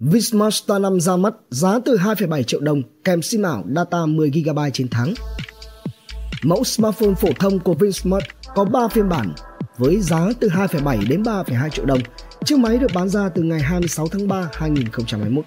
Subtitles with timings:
[0.00, 4.70] Vsmart Star 5 ra mắt giá từ 2,7 triệu đồng kèm sim ảo data 10GB
[4.72, 5.14] trên tháng.
[6.42, 8.24] Mẫu smartphone phổ thông của Vinsmart
[8.54, 9.32] có 3 phiên bản
[9.78, 12.00] với giá từ 2,7 đến 3,2 triệu đồng.
[12.44, 15.44] Chiếc máy được bán ra từ ngày 26 tháng 3 2021.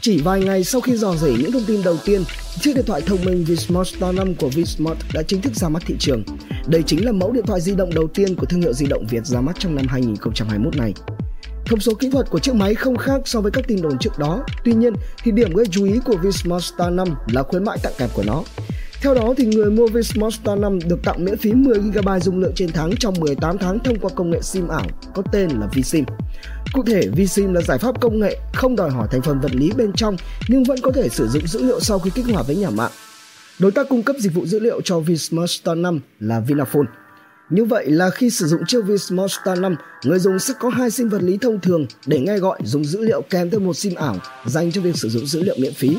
[0.00, 2.24] Chỉ vài ngày sau khi dò dỉ những thông tin đầu tiên,
[2.60, 5.82] chiếc điện thoại thông minh Vsmart Star 5 của Vsmart đã chính thức ra mắt
[5.86, 6.22] thị trường.
[6.66, 9.06] Đây chính là mẫu điện thoại di động đầu tiên của thương hiệu di động
[9.10, 10.94] Việt ra mắt trong năm 2021 này.
[11.70, 14.18] Thông số kỹ thuật của chiếc máy không khác so với các tin đồn trước
[14.18, 14.44] đó.
[14.64, 14.92] Tuy nhiên,
[15.22, 18.22] thì điểm gây chú ý của Vsmart Star 5 là khuyến mại tặng kèm của
[18.26, 18.42] nó.
[19.02, 22.52] Theo đó, thì người mua Vsmart Star 5 được tặng miễn phí 10GB dung lượng
[22.54, 26.04] trên tháng trong 18 tháng thông qua công nghệ SIM ảo có tên là vSIM.
[26.72, 29.70] Cụ thể, vSIM là giải pháp công nghệ không đòi hỏi thành phần vật lý
[29.76, 30.16] bên trong
[30.48, 32.92] nhưng vẫn có thể sử dụng dữ liệu sau khi kích hoạt với nhà mạng.
[33.58, 36.86] Đối tác cung cấp dịch vụ dữ liệu cho Vsmart Star 5 là Vinaphone.
[37.50, 40.90] Như vậy là khi sử dụng chiếc Vsmart Star 5, người dùng sẽ có hai
[40.90, 43.94] sim vật lý thông thường để nghe gọi dùng dữ liệu kèm theo một sim
[43.94, 45.96] ảo dành cho việc sử dụng dữ liệu miễn phí.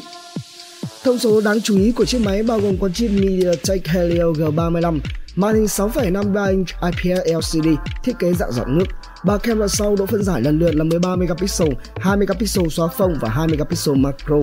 [1.03, 4.99] Thông số đáng chú ý của chiếc máy bao gồm con chip MediaTek Helio G35,
[5.35, 7.67] màn hình 6,53 inch IPS LCD
[8.03, 8.85] thiết kế dạng giọt nước,
[9.25, 13.15] ba camera sau độ phân giải lần lượt là 13 megapixel, 2 megapixel xóa phông
[13.21, 14.41] và 2 megapixel macro.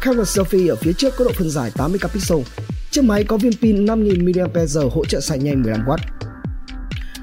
[0.00, 2.38] Camera selfie ở phía trước có độ phân giải 8 megapixel.
[2.90, 5.96] Chiếc máy có viên pin 5000 mAh hỗ trợ sạc nhanh 15W.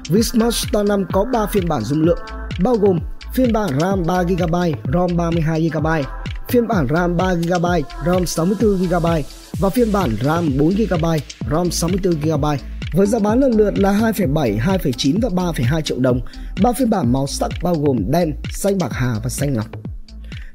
[0.08, 2.18] Vsmart Star 5 có 3 phiên bản dung lượng,
[2.62, 2.98] bao gồm
[3.34, 6.02] phiên bản RAM 3GB, ROM 32GB,
[6.48, 9.22] phiên bản RAM 3GB, ROM 64GB
[9.58, 11.18] và phiên bản RAM 4GB,
[11.50, 12.56] ROM 64GB
[12.92, 16.20] với giá bán lần lượt là 2,7, 2,9 và 3,2 triệu đồng.
[16.62, 19.66] Ba phiên bản màu sắc bao gồm đen, xanh bạc hà và xanh ngọc.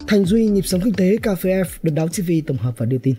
[0.08, 2.86] Thành Duy, nhịp sống kinh tế, Cà phê F, được đáo TV tổng hợp và
[2.86, 3.16] đưa tin.